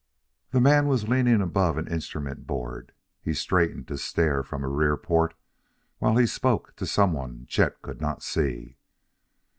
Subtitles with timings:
[0.49, 4.97] The man was leaning above an instrument board; he straightened to stare from a rear
[4.97, 5.35] port
[5.99, 8.77] while he spoke to someone Chet could not see.